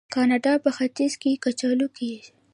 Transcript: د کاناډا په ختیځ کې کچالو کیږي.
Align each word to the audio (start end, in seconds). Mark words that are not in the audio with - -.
د 0.07 0.11
کاناډا 0.15 0.53
په 0.63 0.69
ختیځ 0.77 1.13
کې 1.21 1.41
کچالو 1.43 1.87
کیږي. 1.97 2.29